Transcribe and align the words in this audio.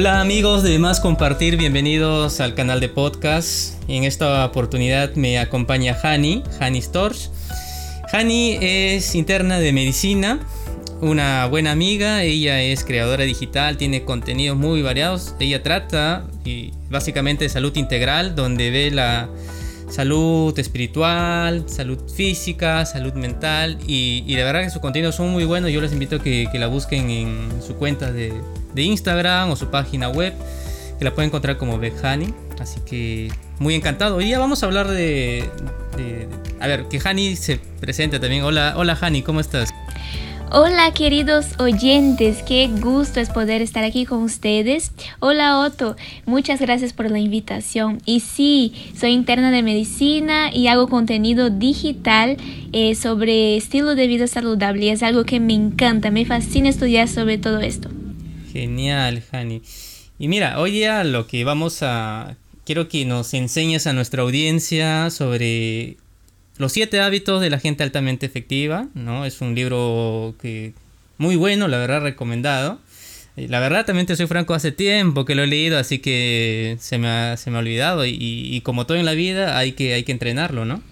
Hola 0.00 0.22
amigos 0.22 0.62
de 0.62 0.78
Más 0.78 0.98
Compartir, 0.98 1.58
bienvenidos 1.58 2.40
al 2.40 2.54
canal 2.54 2.80
de 2.80 2.88
podcast. 2.88 3.74
En 3.86 4.04
esta 4.04 4.46
oportunidad 4.46 5.14
me 5.14 5.38
acompaña 5.38 5.94
Hani, 6.02 6.42
Hani 6.58 6.80
Storch. 6.80 7.28
Hani 8.10 8.56
es 8.62 9.14
interna 9.14 9.58
de 9.58 9.74
medicina, 9.74 10.40
una 11.02 11.44
buena 11.48 11.72
amiga, 11.72 12.22
ella 12.22 12.62
es 12.62 12.82
creadora 12.82 13.24
digital, 13.24 13.76
tiene 13.76 14.06
contenidos 14.06 14.56
muy 14.56 14.80
variados. 14.80 15.34
Ella 15.38 15.62
trata 15.62 16.24
básicamente 16.88 17.44
de 17.44 17.50
salud 17.50 17.76
integral, 17.76 18.34
donde 18.34 18.70
ve 18.70 18.90
la 18.90 19.28
salud 19.90 20.56
espiritual, 20.58 21.64
salud 21.68 21.98
física, 22.10 22.86
salud 22.86 23.12
mental 23.14 23.78
y, 23.86 24.24
y 24.26 24.36
de 24.36 24.44
verdad 24.44 24.62
que 24.62 24.70
sus 24.70 24.80
contenidos 24.80 25.16
son 25.16 25.30
muy 25.30 25.44
buenos. 25.44 25.70
Yo 25.70 25.80
les 25.80 25.92
invito 25.92 26.16
a 26.16 26.22
que, 26.22 26.48
que 26.50 26.58
la 26.58 26.68
busquen 26.68 27.10
en 27.10 27.62
su 27.62 27.74
cuenta 27.74 28.12
de, 28.12 28.32
de, 28.74 28.82
Instagram 28.82 29.50
o 29.50 29.56
su 29.56 29.68
página 29.70 30.08
web, 30.08 30.32
que 30.98 31.04
la 31.04 31.14
pueden 31.14 31.28
encontrar 31.28 31.58
como 31.58 31.78
Behani. 31.78 32.32
Así 32.60 32.80
que 32.80 33.30
muy 33.58 33.74
encantado. 33.74 34.16
Hoy 34.16 34.26
día 34.26 34.38
vamos 34.38 34.62
a 34.62 34.66
hablar 34.66 34.88
de, 34.88 35.48
de, 35.96 36.28
a 36.60 36.66
ver, 36.66 36.86
que 36.88 37.00
Hani 37.02 37.36
se 37.36 37.58
presente 37.80 38.20
también. 38.20 38.44
Hola, 38.44 38.74
hola 38.76 38.96
Hani, 39.00 39.22
¿cómo 39.22 39.40
estás? 39.40 39.70
Hola 40.52 40.92
queridos 40.92 41.46
oyentes, 41.60 42.42
qué 42.42 42.66
gusto 42.66 43.20
es 43.20 43.30
poder 43.30 43.62
estar 43.62 43.84
aquí 43.84 44.04
con 44.04 44.24
ustedes. 44.24 44.90
Hola 45.20 45.60
Otto, 45.60 45.94
muchas 46.26 46.60
gracias 46.60 46.92
por 46.92 47.08
la 47.08 47.20
invitación. 47.20 48.02
Y 48.04 48.18
sí, 48.18 48.90
soy 48.98 49.12
interna 49.12 49.52
de 49.52 49.62
medicina 49.62 50.50
y 50.52 50.66
hago 50.66 50.88
contenido 50.88 51.50
digital 51.50 52.36
eh, 52.72 52.96
sobre 52.96 53.56
estilo 53.56 53.94
de 53.94 54.08
vida 54.08 54.26
saludable 54.26 54.86
y 54.86 54.88
es 54.88 55.04
algo 55.04 55.22
que 55.22 55.38
me 55.38 55.54
encanta, 55.54 56.10
me 56.10 56.24
fascina 56.24 56.68
estudiar 56.68 57.06
sobre 57.06 57.38
todo 57.38 57.60
esto. 57.60 57.88
Genial, 58.52 59.22
Hani. 59.30 59.62
Y 60.18 60.26
mira, 60.26 60.58
hoy 60.58 60.72
día 60.72 61.04
lo 61.04 61.28
que 61.28 61.44
vamos 61.44 61.84
a... 61.84 62.36
Quiero 62.66 62.88
que 62.88 63.04
nos 63.04 63.34
enseñes 63.34 63.86
a 63.86 63.92
nuestra 63.92 64.22
audiencia 64.22 65.10
sobre 65.10 65.96
los 66.58 66.72
siete 66.72 67.00
hábitos 67.00 67.40
de 67.40 67.50
la 67.50 67.58
gente 67.58 67.82
altamente 67.82 68.26
efectiva, 68.26 68.86
¿no? 68.94 69.24
Es 69.24 69.40
un 69.40 69.54
libro 69.54 70.34
que 70.40 70.74
muy 71.18 71.36
bueno, 71.36 71.68
la 71.68 71.78
verdad 71.78 72.02
recomendado. 72.02 72.78
La 73.36 73.60
verdad 73.60 73.86
también 73.86 74.06
te 74.06 74.16
soy 74.16 74.26
franco, 74.26 74.54
hace 74.54 74.72
tiempo 74.72 75.24
que 75.24 75.34
lo 75.34 75.42
he 75.42 75.46
leído, 75.46 75.78
así 75.78 75.98
que 75.98 76.76
se 76.80 76.98
me 76.98 77.08
ha, 77.08 77.36
se 77.36 77.50
me 77.50 77.56
ha 77.56 77.60
olvidado 77.60 78.04
y, 78.04 78.16
y, 78.20 78.60
como 78.62 78.86
todo 78.86 78.98
en 78.98 79.06
la 79.06 79.12
vida 79.12 79.56
hay 79.56 79.72
que, 79.72 79.94
hay 79.94 80.02
que 80.02 80.12
entrenarlo, 80.12 80.64
¿no? 80.64 80.82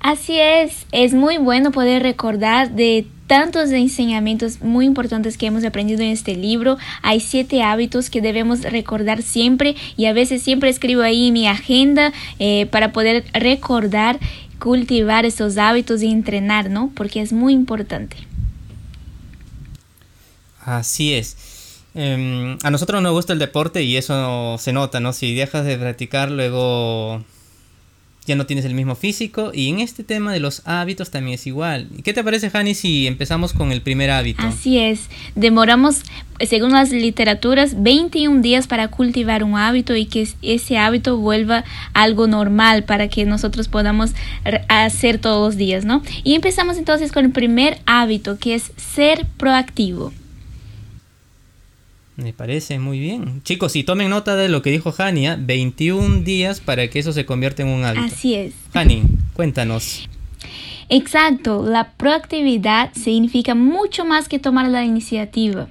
Así 0.00 0.38
es, 0.38 0.86
es 0.92 1.14
muy 1.14 1.38
bueno 1.38 1.72
poder 1.72 2.02
recordar 2.02 2.70
de 2.70 3.06
tantos 3.26 3.70
enseñamientos 3.70 4.60
muy 4.62 4.86
importantes 4.86 5.36
que 5.36 5.46
hemos 5.46 5.64
aprendido 5.64 6.02
en 6.02 6.10
este 6.10 6.36
libro. 6.36 6.78
Hay 7.02 7.20
siete 7.20 7.62
hábitos 7.62 8.10
que 8.10 8.20
debemos 8.20 8.62
recordar 8.62 9.22
siempre 9.22 9.74
y 9.96 10.06
a 10.06 10.12
veces 10.12 10.42
siempre 10.42 10.70
escribo 10.70 11.02
ahí 11.02 11.32
mi 11.32 11.48
agenda 11.48 12.12
eh, 12.38 12.66
para 12.66 12.92
poder 12.92 13.24
recordar 13.32 14.20
cultivar 14.58 15.24
esos 15.24 15.58
hábitos 15.58 16.02
y 16.02 16.10
entrenar, 16.10 16.70
¿no? 16.70 16.90
Porque 16.94 17.20
es 17.20 17.32
muy 17.32 17.52
importante. 17.52 18.16
Así 20.60 21.14
es. 21.14 21.82
Eh, 21.94 22.58
a 22.62 22.70
nosotros 22.70 23.02
nos 23.02 23.12
gusta 23.12 23.32
el 23.32 23.38
deporte 23.38 23.82
y 23.82 23.96
eso 23.96 24.56
se 24.58 24.72
nota, 24.72 25.00
¿no? 25.00 25.12
Si 25.12 25.34
dejas 25.34 25.64
de 25.64 25.78
practicar, 25.78 26.30
luego 26.30 27.24
ya 28.26 28.34
no 28.36 28.46
tienes 28.46 28.64
el 28.64 28.74
mismo 28.74 28.94
físico. 28.94 29.52
Y 29.54 29.68
en 29.70 29.80
este 29.80 30.04
tema 30.04 30.32
de 30.32 30.40
los 30.40 30.62
hábitos 30.64 31.10
también 31.10 31.34
es 31.36 31.46
igual. 31.46 31.88
¿Qué 32.04 32.12
te 32.12 32.22
parece, 32.24 32.50
Jani, 32.50 32.74
si 32.74 33.06
empezamos 33.06 33.52
con 33.52 33.72
el 33.72 33.80
primer 33.80 34.10
hábito? 34.10 34.42
Así 34.42 34.78
es. 34.78 35.08
Demoramos, 35.34 36.02
según 36.40 36.72
las 36.72 36.90
literaturas, 36.90 37.82
21 37.82 38.42
días 38.42 38.66
para 38.66 38.88
cultivar 38.88 39.44
un 39.44 39.56
hábito 39.56 39.94
y 39.96 40.06
que 40.06 40.28
ese 40.42 40.78
hábito 40.78 41.16
vuelva 41.16 41.64
algo 41.92 42.26
normal 42.26 42.84
para 42.84 43.08
que 43.08 43.24
nosotros 43.24 43.68
podamos 43.68 44.10
hacer 44.68 45.18
todos 45.18 45.46
los 45.46 45.56
días, 45.56 45.84
¿no? 45.84 46.02
Y 46.24 46.34
empezamos 46.34 46.76
entonces 46.76 47.12
con 47.12 47.24
el 47.24 47.30
primer 47.30 47.78
hábito, 47.86 48.38
que 48.38 48.54
es 48.54 48.72
ser 48.76 49.26
proactivo. 49.36 50.12
Me 52.16 52.32
parece 52.32 52.78
muy 52.78 52.98
bien. 52.98 53.42
Chicos, 53.42 53.72
si 53.72 53.84
tomen 53.84 54.08
nota 54.08 54.36
de 54.36 54.48
lo 54.48 54.62
que 54.62 54.70
dijo 54.70 54.90
Jania, 54.90 55.36
21 55.38 56.20
días 56.22 56.60
para 56.60 56.88
que 56.88 56.98
eso 56.98 57.12
se 57.12 57.26
convierta 57.26 57.62
en 57.62 57.68
un 57.68 57.84
hábito. 57.84 58.06
Así 58.06 58.34
es. 58.34 58.54
Hani, 58.72 59.02
cuéntanos. 59.34 60.08
Exacto, 60.88 61.64
la 61.64 61.92
proactividad 61.92 62.92
significa 62.94 63.56
mucho 63.56 64.04
más 64.04 64.28
que 64.28 64.38
tomar 64.38 64.68
la 64.68 64.84
iniciativa. 64.84 65.66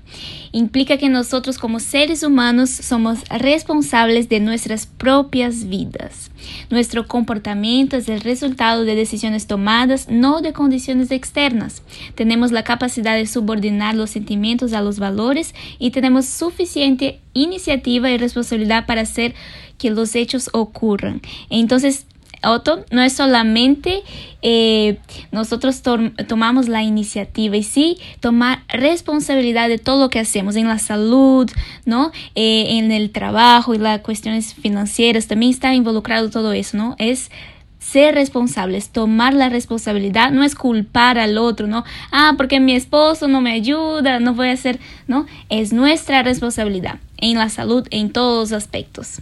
Implica 0.51 0.97
que 0.97 1.07
nosotros 1.07 1.57
como 1.57 1.79
seres 1.79 2.21
humanos 2.21 2.69
somos 2.69 3.19
responsables 3.29 4.27
de 4.27 4.41
nuestras 4.41 4.85
propias 4.87 5.69
vidas. 5.69 6.31
Nuestro 6.69 7.07
comportamiento 7.07 7.95
es 7.95 8.09
el 8.09 8.19
resultado 8.21 8.83
de 8.83 8.95
decisiones 8.95 9.47
tomadas, 9.47 10.09
no 10.09 10.41
de 10.41 10.51
condiciones 10.51 11.11
externas. 11.11 11.81
Tenemos 12.15 12.51
la 12.51 12.63
capacidad 12.63 13.15
de 13.15 13.25
subordinar 13.25 13.95
los 13.95 14.09
sentimientos 14.09 14.73
a 14.73 14.81
los 14.81 14.99
valores 14.99 15.55
y 15.79 15.91
tenemos 15.91 16.25
suficiente 16.25 17.21
iniciativa 17.33 18.11
y 18.11 18.17
responsabilidad 18.17 18.85
para 18.85 19.01
hacer 19.01 19.33
que 19.77 19.91
los 19.91 20.15
hechos 20.15 20.49
ocurran. 20.53 21.21
Entonces, 21.49 22.05
Otto, 22.51 22.85
no 22.91 23.01
es 23.01 23.13
solamente 23.13 24.03
eh, 24.41 24.99
nosotros 25.31 25.81
to 25.81 25.97
tomamos 26.27 26.67
la 26.67 26.83
iniciativa 26.83 27.57
y 27.57 27.63
sí 27.63 27.97
tomar 28.19 28.63
responsabilidad 28.69 29.69
de 29.69 29.79
todo 29.79 30.03
lo 30.03 30.09
que 30.09 30.19
hacemos 30.19 30.55
en 30.55 30.67
la 30.67 30.77
salud, 30.77 31.49
¿no? 31.85 32.11
Eh, 32.35 32.77
en 32.77 32.91
el 32.91 33.09
trabajo 33.11 33.73
y 33.73 33.79
las 33.79 34.01
cuestiones 34.01 34.53
financieras, 34.53 35.27
también 35.27 35.51
está 35.51 35.73
involucrado 35.73 36.29
todo 36.29 36.53
eso, 36.53 36.77
¿no? 36.77 36.95
Es 36.99 37.31
ser 37.79 38.15
responsables, 38.15 38.89
tomar 38.89 39.33
la 39.33 39.49
responsabilidad, 39.49 40.31
no 40.31 40.43
es 40.43 40.55
culpar 40.55 41.17
al 41.19 41.37
otro, 41.37 41.67
¿no? 41.67 41.83
Ah, 42.11 42.33
porque 42.37 42.59
mi 42.59 42.75
esposo 42.75 43.27
no 43.27 43.41
me 43.41 43.51
ayuda, 43.51 44.19
no 44.19 44.33
voy 44.33 44.49
a 44.49 44.53
hacer, 44.53 44.79
¿no? 45.07 45.25
Es 45.49 45.73
nuestra 45.73 46.23
responsabilidad 46.23 46.99
en 47.17 47.37
la 47.37 47.49
salud 47.49 47.87
en 47.91 48.11
todos 48.11 48.51
los 48.51 48.57
aspectos. 48.57 49.21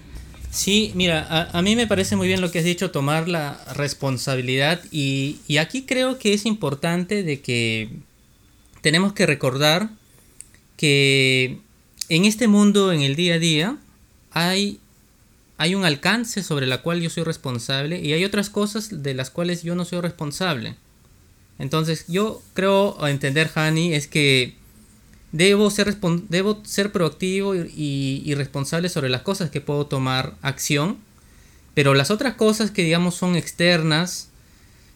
Sí, 0.53 0.91
mira, 0.93 1.25
a, 1.27 1.57
a, 1.57 1.61
mí 1.63 1.75
me 1.75 1.87
parece 1.87 2.15
muy 2.15 2.27
bien 2.27 2.39
lo 2.39 2.51
que 2.51 2.59
has 2.59 2.65
dicho, 2.65 2.91
tomar 2.91 3.27
la 3.27 3.59
responsabilidad 3.73 4.79
y, 4.91 5.39
y, 5.47 5.57
aquí 5.57 5.81
creo 5.81 6.19
que 6.19 6.33
es 6.33 6.45
importante 6.45 7.23
de 7.23 7.41
que 7.41 7.89
tenemos 8.81 9.13
que 9.13 9.25
recordar 9.25 9.89
que 10.77 11.57
en 12.07 12.25
este 12.25 12.47
mundo, 12.47 12.91
en 12.91 13.01
el 13.01 13.15
día 13.15 13.33
a 13.33 13.39
día, 13.39 13.77
hay, 14.29 14.79
hay 15.57 15.73
un 15.73 15.85
alcance 15.85 16.43
sobre 16.43 16.67
la 16.67 16.83
cual 16.83 17.01
yo 17.01 17.09
soy 17.09 17.23
responsable 17.23 17.99
y 17.99 18.13
hay 18.13 18.23
otras 18.23 18.51
cosas 18.51 19.01
de 19.01 19.15
las 19.15 19.31
cuales 19.31 19.63
yo 19.63 19.73
no 19.73 19.85
soy 19.85 20.01
responsable. 20.01 20.75
Entonces 21.57 22.05
yo 22.07 22.43
creo 22.53 23.07
entender, 23.07 23.49
Hani, 23.55 23.95
es 23.95 24.07
que 24.07 24.53
Debo 25.33 25.71
ser, 25.71 25.97
debo 26.29 26.61
ser 26.63 26.91
proactivo 26.91 27.55
y, 27.55 28.33
responsable 28.35 28.87
sobre 28.87 29.09
las 29.09 29.23
cosas 29.23 29.49
que 29.49 29.61
puedo 29.61 29.87
tomar 29.87 30.35
acción, 30.43 30.97
pero 31.73 31.95
las 31.95 32.11
otras 32.11 32.35
cosas 32.35 32.69
que 32.69 32.83
digamos 32.83 33.15
son 33.15 33.35
externas, 33.35 34.29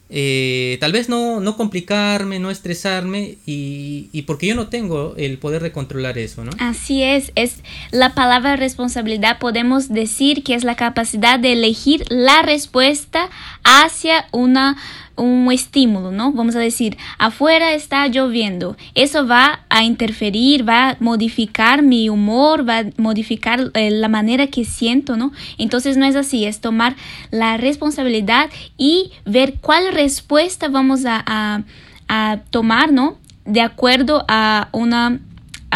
eh, 0.09 0.77
tal 0.79 0.91
vez 0.91 1.09
no, 1.09 1.39
no, 1.39 1.57
complicarme, 1.57 2.37
no 2.37 2.51
estresarme 2.51 3.39
y, 3.47 4.09
y, 4.13 4.21
porque 4.21 4.45
yo 4.45 4.55
no 4.55 4.67
tengo 4.67 5.15
el 5.17 5.39
poder 5.39 5.63
de 5.63 5.71
controlar 5.71 6.19
eso, 6.19 6.45
¿no? 6.45 6.51
Así 6.59 7.01
es, 7.01 7.31
es 7.33 7.55
la 7.91 8.13
palabra 8.13 8.55
responsabilidad, 8.55 9.39
podemos 9.39 9.89
decir 9.89 10.43
que 10.43 10.53
es 10.53 10.63
la 10.63 10.75
capacidad 10.75 11.39
de 11.39 11.53
elegir 11.53 12.05
la 12.09 12.43
respuesta 12.43 13.29
hacia 13.63 14.27
una 14.31 14.77
un 15.17 15.51
estímulo, 15.51 16.11
¿no? 16.11 16.31
Vamos 16.31 16.55
a 16.55 16.59
decir, 16.59 16.97
afuera 17.17 17.73
está 17.73 18.07
lloviendo. 18.07 18.77
Eso 18.95 19.27
va 19.27 19.61
a 19.69 19.83
interferir, 19.83 20.67
va 20.67 20.91
a 20.91 20.97
modificar 20.99 21.81
mi 21.81 22.09
humor, 22.09 22.67
va 22.67 22.79
a 22.79 22.85
modificar 22.97 23.71
eh, 23.73 23.91
la 23.91 24.07
manera 24.07 24.47
que 24.47 24.63
siento, 24.63 25.17
¿no? 25.17 25.31
Entonces 25.57 25.97
no 25.97 26.05
es 26.05 26.15
así, 26.15 26.45
es 26.45 26.61
tomar 26.61 26.95
la 27.31 27.57
responsabilidad 27.57 28.49
y 28.77 29.11
ver 29.25 29.55
cuál 29.59 29.91
respuesta 29.93 30.69
vamos 30.69 31.05
a, 31.05 31.23
a, 31.25 31.63
a 32.07 32.37
tomar, 32.49 32.91
¿no? 32.91 33.17
De 33.45 33.61
acuerdo 33.61 34.25
a 34.27 34.69
una 34.71 35.19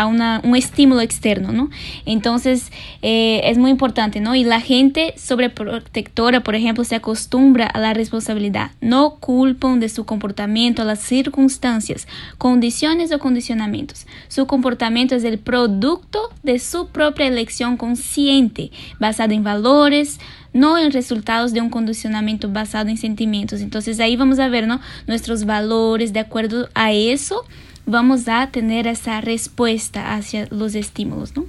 a 0.01 0.07
una, 0.07 0.42
un 0.44 0.56
estímulo 0.56 1.01
externo, 1.01 1.51
¿no? 1.51 1.69
Entonces 2.06 2.71
eh, 3.03 3.42
es 3.44 3.59
muy 3.59 3.69
importante, 3.69 4.19
¿no? 4.19 4.33
Y 4.33 4.44
la 4.44 4.59
gente 4.59 5.13
sobreprotectora, 5.15 6.42
por 6.42 6.56
ejemplo, 6.56 6.83
se 6.83 6.95
acostumbra 6.95 7.68
a 7.68 7.80
la 7.80 7.94
responsabilidad, 7.94 8.71
no 8.81 9.18
culpan 9.19 9.80
de 9.80 9.89
su 9.89 10.06
comportamiento 10.06 10.81
a 10.81 10.86
las 10.86 11.00
circunstancias, 11.00 12.07
condiciones 12.39 13.12
o 13.12 13.19
condicionamientos. 13.19 14.07
Su 14.27 14.48
comportamiento 14.48 15.13
es 15.15 15.24
el 15.24 15.38
producto 15.38 16.19
de 16.42 16.57
su 16.57 16.88
propia 16.88 17.27
elección 17.27 17.77
consciente, 17.77 18.71
basada 19.00 19.36
en 19.36 19.44
valores, 19.44 20.19
no 20.51 20.80
en 20.80 20.92
resultados 20.92 21.53
de 21.53 21.62
un 21.62 21.69
condicionamiento 21.69 22.50
basado 22.50 22.89
en 22.89 22.98
sentimientos. 22.98 23.62
Entonces 23.62 24.00
ahí 24.00 24.15
vamos 24.15 24.39
a 24.39 24.50
ver, 24.50 24.65
¿no? 24.65 24.81
Nuestros 25.06 25.45
valores 25.45 26.12
de 26.12 26.21
acuerdo 26.21 26.69
a 26.74 26.92
eso 26.92 27.45
vamos 27.91 28.27
a 28.27 28.49
tener 28.51 28.88
esa 28.88 29.21
respuesta 29.21 30.15
hacia 30.15 30.47
los 30.49 30.75
estímulos, 30.75 31.35
¿no? 31.35 31.45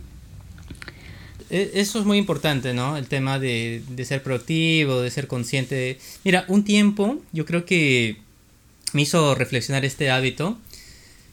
e, 1.52 1.70
eso 1.74 2.00
es 2.00 2.04
muy 2.04 2.18
importante, 2.18 2.72
¿no? 2.74 2.96
El 2.96 3.06
tema 3.06 3.38
de, 3.38 3.82
de 3.88 4.04
ser 4.04 4.22
proactivo, 4.22 5.00
de 5.02 5.10
ser 5.10 5.28
consciente. 5.28 5.98
Mira, 6.24 6.44
un 6.48 6.64
tiempo 6.64 7.18
yo 7.32 7.44
creo 7.44 7.64
que 7.64 8.16
me 8.92 9.02
hizo 9.02 9.34
reflexionar 9.34 9.84
este 9.84 10.10
hábito 10.10 10.58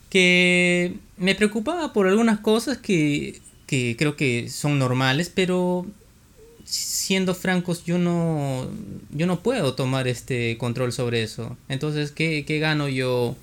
que 0.10 0.96
me 1.18 1.36
preocupaba 1.36 1.94
por 1.94 2.08
algunas 2.08 2.40
cosas 2.40 2.78
que, 2.78 3.40
que 3.66 3.96
creo 3.98 4.16
que 4.16 4.50
son 4.50 4.78
normales, 4.78 5.32
pero 5.34 5.86
siendo 6.66 7.34
francos, 7.34 7.84
yo 7.86 7.98
no, 7.98 8.68
yo 9.12 9.26
no 9.26 9.40
puedo 9.42 9.74
tomar 9.74 10.08
este 10.08 10.58
control 10.58 10.92
sobre 10.92 11.24
eso. 11.24 11.58
Entonces, 11.70 12.12
¿qué, 12.12 12.44
qué 12.46 12.60
gano 12.60 12.90
yo, 12.90 13.36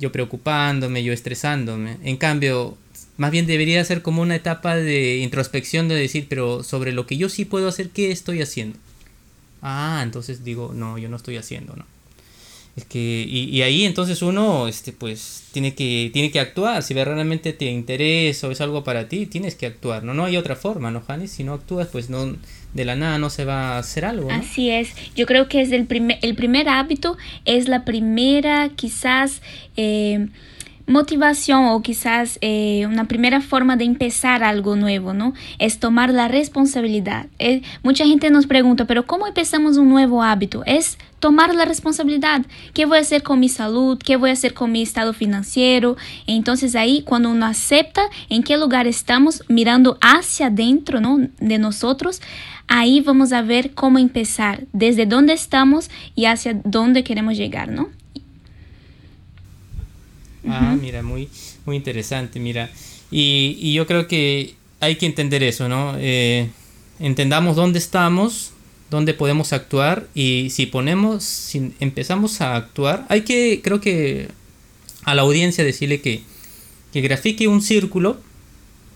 yo 0.00 0.10
preocupándome, 0.10 1.04
yo 1.04 1.12
estresándome? 1.12 1.98
En 2.02 2.16
cambio, 2.16 2.76
más 3.18 3.30
bien 3.30 3.46
debería 3.46 3.84
ser 3.84 4.02
como 4.02 4.22
una 4.22 4.34
etapa 4.34 4.74
de 4.74 5.18
introspección 5.18 5.88
de 5.88 5.94
decir, 5.94 6.26
pero 6.28 6.62
sobre 6.64 6.92
lo 6.92 7.06
que 7.06 7.16
yo 7.18 7.28
sí 7.28 7.44
puedo 7.44 7.68
hacer, 7.68 7.90
¿qué 7.90 8.10
estoy 8.10 8.42
haciendo? 8.42 8.78
Ah, 9.62 10.00
entonces 10.02 10.42
digo, 10.42 10.72
no, 10.74 10.98
yo 10.98 11.08
no 11.08 11.16
estoy 11.16 11.36
haciendo, 11.36 11.76
¿no? 11.76 11.84
Que, 12.88 13.24
y, 13.28 13.62
ahí 13.62 13.84
entonces 13.84 14.22
uno, 14.22 14.68
este, 14.68 14.92
pues, 14.92 15.44
tiene 15.52 15.74
que, 15.74 16.10
tiene 16.12 16.30
que 16.30 16.40
actuar. 16.40 16.82
Si 16.82 16.94
realmente 16.94 17.52
te 17.52 17.66
interesa 17.66 18.48
o 18.48 18.50
es 18.50 18.60
algo 18.60 18.84
para 18.84 19.08
ti, 19.08 19.26
tienes 19.26 19.54
que 19.54 19.66
actuar, 19.66 20.04
¿no? 20.04 20.14
No 20.14 20.24
hay 20.24 20.36
otra 20.36 20.56
forma, 20.56 20.90
¿no, 20.90 21.00
Janis? 21.00 21.32
Si 21.32 21.44
no 21.44 21.54
actúas, 21.54 21.88
pues 21.88 22.10
no, 22.10 22.36
de 22.74 22.84
la 22.84 22.96
nada 22.96 23.18
no 23.18 23.30
se 23.30 23.44
va 23.44 23.76
a 23.76 23.78
hacer 23.78 24.04
algo. 24.04 24.30
Así 24.30 24.70
es. 24.70 24.90
Yo 25.16 25.26
creo 25.26 25.48
que 25.48 25.60
es 25.60 25.72
el 25.72 25.86
primer, 25.86 26.18
el 26.22 26.34
primer 26.34 26.68
hábito, 26.68 27.16
es 27.44 27.68
la 27.68 27.84
primera, 27.84 28.70
quizás, 28.76 29.42
eh, 29.76 30.28
motivación 30.90 31.66
o 31.66 31.82
quizás 31.82 32.38
eh, 32.40 32.84
una 32.86 33.06
primera 33.06 33.40
forma 33.40 33.76
de 33.76 33.84
empezar 33.84 34.42
algo 34.42 34.74
nuevo, 34.74 35.14
¿no? 35.14 35.34
Es 35.58 35.78
tomar 35.78 36.10
la 36.10 36.26
responsabilidad. 36.26 37.26
Eh, 37.38 37.62
mucha 37.82 38.04
gente 38.04 38.28
nos 38.30 38.46
pregunta, 38.46 38.86
pero 38.86 39.06
¿cómo 39.06 39.26
empezamos 39.26 39.76
un 39.76 39.88
nuevo 39.88 40.22
hábito? 40.22 40.62
Es 40.66 40.98
tomar 41.20 41.54
la 41.54 41.64
responsabilidad. 41.64 42.42
¿Qué 42.74 42.86
voy 42.86 42.98
a 42.98 43.02
hacer 43.02 43.22
con 43.22 43.38
mi 43.38 43.48
salud? 43.48 43.98
¿Qué 44.04 44.16
voy 44.16 44.30
a 44.30 44.32
hacer 44.32 44.52
con 44.52 44.72
mi 44.72 44.82
estado 44.82 45.12
financiero? 45.12 45.96
Entonces 46.26 46.74
ahí 46.74 47.02
cuando 47.02 47.30
uno 47.30 47.46
acepta 47.46 48.02
en 48.28 48.42
qué 48.42 48.56
lugar 48.56 48.88
estamos 48.88 49.44
mirando 49.48 49.96
hacia 50.00 50.46
adentro, 50.46 51.00
¿no? 51.00 51.18
De 51.38 51.58
nosotros, 51.58 52.20
ahí 52.66 53.00
vamos 53.00 53.32
a 53.32 53.42
ver 53.42 53.74
cómo 53.74 53.98
empezar, 53.98 54.64
desde 54.72 55.06
dónde 55.06 55.34
estamos 55.34 55.88
y 56.16 56.24
hacia 56.24 56.60
dónde 56.64 57.04
queremos 57.04 57.36
llegar, 57.36 57.68
¿no? 57.68 57.99
Ah, 60.48 60.76
mira, 60.80 61.02
muy, 61.02 61.28
muy 61.66 61.76
interesante, 61.76 62.40
mira. 62.40 62.70
Y, 63.10 63.56
y, 63.60 63.72
yo 63.74 63.86
creo 63.86 64.06
que 64.06 64.54
hay 64.80 64.96
que 64.96 65.06
entender 65.06 65.42
eso, 65.42 65.68
¿no? 65.68 65.94
Eh, 65.98 66.48
entendamos 66.98 67.56
dónde 67.56 67.78
estamos, 67.78 68.52
dónde 68.90 69.14
podemos 69.14 69.52
actuar 69.52 70.08
y 70.14 70.48
si 70.50 70.66
ponemos, 70.66 71.24
si 71.24 71.72
empezamos 71.80 72.40
a 72.40 72.56
actuar, 72.56 73.06
hay 73.08 73.22
que, 73.22 73.60
creo 73.62 73.80
que 73.80 74.28
a 75.04 75.14
la 75.14 75.22
audiencia 75.22 75.64
decirle 75.64 76.00
que, 76.00 76.22
que 76.92 77.00
grafique 77.00 77.48
un 77.48 77.62
círculo 77.62 78.18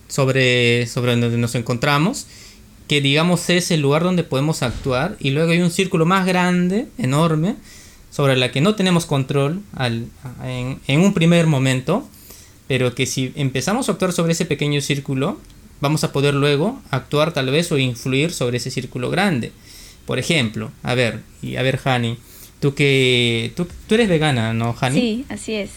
sobre, 0.08 0.86
sobre 0.86 1.16
donde 1.16 1.38
nos 1.38 1.54
encontramos, 1.54 2.26
que 2.88 3.00
digamos 3.00 3.48
es 3.50 3.70
el 3.70 3.80
lugar 3.80 4.02
donde 4.02 4.24
podemos 4.24 4.62
actuar 4.62 5.16
y 5.20 5.30
luego 5.30 5.52
hay 5.52 5.60
un 5.60 5.70
círculo 5.70 6.04
más 6.06 6.26
grande, 6.26 6.86
enorme, 6.98 7.56
sobre 8.14 8.36
la 8.36 8.52
que 8.52 8.60
no 8.60 8.76
tenemos 8.76 9.06
control 9.06 9.60
al, 9.74 10.06
en, 10.44 10.78
en, 10.86 11.00
un 11.00 11.14
primer 11.14 11.48
momento, 11.48 12.08
pero 12.68 12.94
que 12.94 13.06
si 13.06 13.32
empezamos 13.34 13.88
a 13.88 13.92
actuar 13.92 14.12
sobre 14.12 14.34
ese 14.34 14.44
pequeño 14.46 14.80
círculo, 14.80 15.40
vamos 15.80 16.04
a 16.04 16.12
poder 16.12 16.32
luego 16.34 16.80
actuar 16.92 17.32
tal 17.32 17.50
vez 17.50 17.72
o 17.72 17.78
influir 17.78 18.30
sobre 18.30 18.58
ese 18.58 18.70
círculo 18.70 19.10
grande. 19.10 19.50
Por 20.06 20.20
ejemplo, 20.20 20.70
a 20.84 20.94
ver, 20.94 21.22
y 21.42 21.56
a 21.56 21.62
ver, 21.62 21.80
Hani, 21.84 22.16
tú 22.60 22.76
que 22.76 23.52
tú, 23.56 23.66
tú 23.88 23.96
eres 23.96 24.08
vegana, 24.08 24.54
¿no, 24.54 24.76
Hani? 24.80 25.00
Sí, 25.00 25.24
así 25.28 25.54
es. 25.54 25.70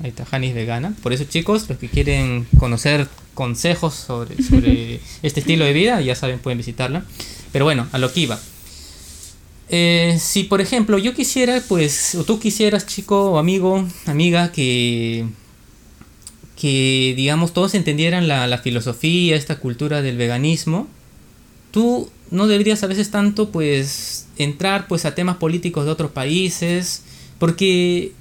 Ahí 0.00 0.10
está, 0.10 0.24
Hani 0.30 0.48
es 0.48 0.54
vegana. 0.54 0.94
Por 1.02 1.12
eso, 1.12 1.24
chicos, 1.24 1.68
los 1.68 1.78
que 1.78 1.88
quieren 1.88 2.46
conocer 2.60 3.08
consejos 3.34 3.94
sobre, 3.94 4.40
sobre 4.40 5.00
este 5.24 5.40
estilo 5.40 5.64
de 5.64 5.72
vida, 5.72 6.00
ya 6.00 6.14
saben, 6.14 6.38
pueden 6.38 6.58
visitarla. 6.58 7.04
Pero 7.50 7.64
bueno, 7.64 7.88
a 7.90 7.98
lo 7.98 8.12
que 8.12 8.20
iba. 8.20 8.38
Eh, 9.70 10.16
si 10.18 10.44
por 10.44 10.60
ejemplo 10.60 10.98
yo 10.98 11.14
quisiera, 11.14 11.62
pues, 11.68 12.14
o 12.14 12.24
tú 12.24 12.40
quisieras, 12.40 12.86
chico, 12.86 13.32
o 13.32 13.38
amigo, 13.38 13.86
amiga, 14.06 14.50
que, 14.50 15.26
que 16.56 17.12
digamos 17.16 17.52
todos 17.52 17.74
entendieran 17.74 18.28
la, 18.28 18.58
filosofía, 18.58 19.36
esta 19.36 19.58
cultura 19.58 20.00
del 20.00 20.16
veganismo, 20.16 20.88
tú 21.70 22.10
no 22.30 22.46
deberías 22.46 22.82
a 22.82 22.86
veces 22.86 23.10
tanto, 23.10 23.50
pues, 23.50 24.26
entrar 24.38 24.86
pues 24.88 25.04
a 25.04 25.14
temas 25.14 25.36
políticos 25.36 25.84
de 25.84 25.90
otros 25.90 26.12
países, 26.12 27.02
porque 27.38 28.12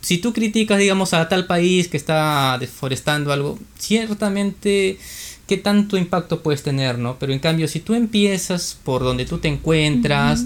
si 0.00 0.18
tú 0.18 0.32
criticas, 0.32 0.78
digamos, 0.78 1.14
a 1.14 1.28
tal 1.28 1.46
país 1.46 1.88
que 1.88 1.96
está 1.96 2.56
deforestando 2.58 3.32
algo, 3.32 3.58
ciertamente 3.78 4.98
qué 5.46 5.56
tanto 5.56 5.96
impacto 5.96 6.42
puedes 6.42 6.62
tener, 6.62 6.98
¿no? 6.98 7.18
Pero 7.18 7.32
en 7.32 7.38
cambio, 7.38 7.68
si 7.68 7.80
tú 7.80 7.94
empiezas 7.94 8.78
por 8.84 9.02
donde 9.02 9.24
tú 9.24 9.38
te 9.38 9.48
encuentras, 9.48 10.44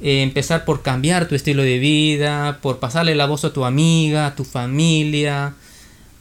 eh, 0.00 0.22
empezar 0.22 0.64
por 0.64 0.82
cambiar 0.82 1.28
tu 1.28 1.34
estilo 1.34 1.62
de 1.62 1.78
vida, 1.78 2.58
por 2.62 2.78
pasarle 2.78 3.14
la 3.14 3.26
voz 3.26 3.44
a 3.44 3.52
tu 3.52 3.64
amiga, 3.64 4.26
a 4.26 4.34
tu 4.34 4.44
familia, 4.44 5.54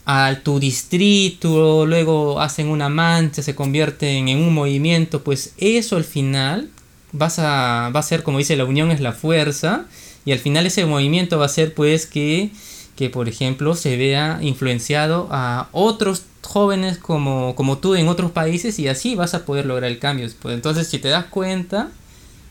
a 0.06 0.36
tu 0.44 0.60
distrito, 0.60 1.86
luego 1.86 2.40
hacen 2.40 2.68
una 2.68 2.90
mancha, 2.90 3.42
se 3.42 3.56
convierten 3.56 4.30
en 4.30 4.38
un 4.38 4.54
movimiento, 4.54 5.24
pues 5.24 5.54
eso 5.58 5.98
al 5.98 6.04
final 6.04 6.70
vas 7.12 7.40
a, 7.40 7.92
va 7.96 8.00
a 8.00 8.04
ser, 8.04 8.24
como 8.24 8.38
dice, 8.38 8.56
la 8.56 8.66
unión 8.66 8.92
es 8.92 9.02
la 9.02 9.14
fuerza, 9.14 9.86
y 10.26 10.32
al 10.32 10.40
final 10.40 10.66
ese 10.66 10.86
movimiento 10.86 11.38
va 11.40 11.46
a 11.46 11.50
ser 11.50 11.74
pues 11.74 12.06
que, 12.06 12.52
que 12.96 13.10
por 13.10 13.28
ejemplo, 13.30 13.76
se 13.76 13.98
vea 13.98 14.40
influenciado 14.42 15.28
a 15.32 15.70
otros 15.72 16.24
jóvenes 16.42 16.98
como, 16.98 17.56
como 17.56 17.80
tú 17.80 17.96
en 17.96 18.08
otros 18.08 18.32
países 18.32 18.80
y 18.80 18.88
así 18.88 19.16
vas 19.16 19.34
a 19.34 19.46
poder 19.46 19.66
lograr 19.66 19.90
el 19.90 20.00
cambio. 20.00 20.28
Pues 20.42 20.56
entonces, 20.56 20.88
si 20.88 21.00
te 21.00 21.10
das 21.10 21.26
cuenta, 21.26 21.90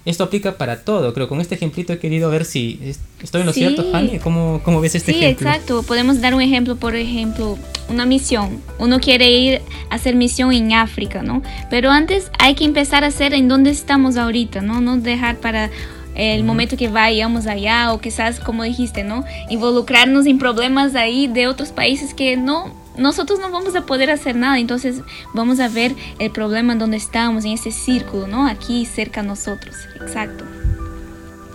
esto 0.05 0.25
aplica 0.25 0.57
para 0.59 0.83
todo. 0.83 1.15
Creo 1.15 1.29
con 1.29 1.41
este 1.41 1.55
ejemplito 1.55 1.93
he 1.93 1.99
querido 1.99 2.31
ver 2.31 2.45
si 2.45 2.95
estoy 3.23 3.41
en 3.41 3.47
lo 3.47 3.53
cierto, 3.53 3.85
Fanny. 3.91 4.19
¿Cómo, 4.19 4.61
¿Cómo, 4.65 4.81
ves 4.81 4.95
este 4.95 5.13
ejemplo? 5.13 5.39
Sí, 5.39 5.57
exacto. 5.57 5.83
Podemos 5.83 6.21
dar 6.21 6.35
un 6.35 6.43
ejemplo, 6.43 6.77
por 6.77 6.95
ejemplo, 6.95 7.59
una 7.89 8.05
misión. 8.05 8.61
Uno 8.79 9.01
quiere 9.01 9.31
ir 9.31 9.63
a 9.91 9.95
hacer 9.95 10.15
misión 10.15 10.53
en 10.53 10.73
África, 10.75 11.23
¿no? 11.23 11.43
Pero 11.71 11.91
antes 11.91 12.31
hay 12.39 12.55
que 12.55 12.65
empezar 12.65 13.05
a 13.05 13.09
hacer 13.09 13.33
en 13.33 13.49
dónde 13.49 13.71
estamos 13.71 14.17
ahorita, 14.17 14.61
¿no? 14.61 14.81
No 14.81 14.99
dejar 14.99 15.39
para 15.39 15.71
el 16.15 16.45
momento 16.45 16.77
que 16.77 16.89
vayamos 16.89 17.47
allá 17.47 17.93
o 17.93 18.01
quizás, 18.01 18.41
como 18.41 18.63
dijiste, 18.63 19.05
¿no? 19.05 19.25
Involucrarnos 19.49 20.27
en 20.27 20.39
problemas 20.39 20.95
ahí 20.95 21.27
de 21.27 21.49
otros 21.49 21.71
países 21.71 22.15
que 22.15 22.37
no 22.37 22.84
nosotros 22.97 23.41
no 23.41 23.51
vamos 23.51 23.75
a 23.75 23.87
poder 23.87 24.11
hacer 24.11 24.37
nada, 24.37 24.59
entonces 24.59 25.03
vamos 25.33 25.61
a 25.61 25.69
ver 25.69 25.95
el 26.19 26.31
problema 26.31 26.75
donde 26.75 26.97
estamos, 26.97 27.45
en 27.45 27.53
ese 27.53 27.71
círculo, 27.71 28.27
¿no? 28.27 28.47
Aquí 28.47 28.87
cerca 28.87 29.21
a 29.21 29.25
nosotros, 29.25 29.77
exacto. 30.01 30.45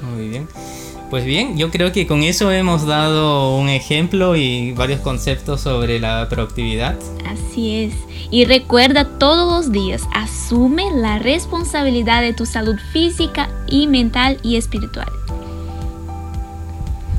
Muy 0.01 0.29
bien. 0.29 0.47
Pues 1.09 1.25
bien, 1.25 1.57
yo 1.57 1.71
creo 1.71 1.91
que 1.91 2.05
con 2.05 2.21
eso 2.21 2.51
hemos 2.51 2.85
dado 2.85 3.57
un 3.57 3.67
ejemplo 3.67 4.35
y 4.35 4.73
varios 4.73 5.01
conceptos 5.01 5.61
sobre 5.61 5.99
la 5.99 6.29
proactividad. 6.29 6.99
Así 7.25 7.85
es. 7.85 7.95
Y 8.29 8.45
recuerda 8.45 9.17
todos 9.17 9.51
los 9.51 9.71
días, 9.71 10.03
asume 10.13 10.83
la 10.93 11.17
responsabilidad 11.17 12.21
de 12.21 12.33
tu 12.33 12.45
salud 12.45 12.77
física 12.93 13.49
y 13.67 13.87
mental 13.87 14.37
y 14.43 14.57
espiritual. 14.57 15.09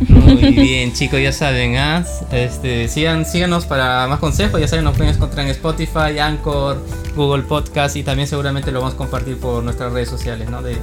Muy 0.08 0.52
bien, 0.52 0.92
chicos, 0.92 1.20
ya 1.20 1.32
saben, 1.32 1.76
¿ah? 1.76 2.04
este, 2.32 2.88
sigan, 2.88 3.26
síganos 3.26 3.66
para 3.66 4.06
más 4.06 4.18
consejos. 4.18 4.60
Ya 4.60 4.68
saben, 4.68 4.84
nos 4.84 4.96
pueden 4.96 5.14
encontrar 5.14 5.44
en 5.44 5.50
Spotify, 5.52 6.18
Anchor, 6.20 6.82
Google 7.14 7.42
Podcast 7.42 7.96
y 7.96 8.02
también 8.02 8.26
seguramente 8.26 8.72
lo 8.72 8.80
vamos 8.80 8.94
a 8.94 8.96
compartir 8.96 9.36
por 9.38 9.62
nuestras 9.62 9.92
redes 9.92 10.08
sociales, 10.08 10.48
¿no? 10.48 10.62
De, 10.62 10.76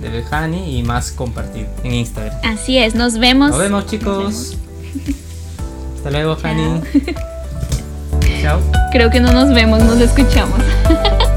de 0.00 0.24
Hani 0.30 0.78
y 0.78 0.82
más 0.82 1.10
compartir 1.12 1.66
en 1.82 1.94
Instagram. 1.94 2.38
Así 2.44 2.78
es, 2.78 2.94
nos 2.94 3.18
vemos. 3.18 3.50
Nos 3.50 3.58
vemos, 3.58 3.86
chicos. 3.86 4.56
Hasta 5.96 6.10
luego, 6.10 6.36
Hani. 6.42 6.80
Chao. 8.42 8.60
Creo 8.92 9.10
que 9.10 9.20
no 9.20 9.32
nos 9.32 9.52
vemos, 9.52 9.82
nos 9.82 9.98
escuchamos. 10.00 10.60